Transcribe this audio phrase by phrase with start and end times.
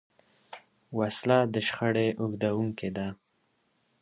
[0.97, 3.07] وسله د شخړې اوږدوونکې ده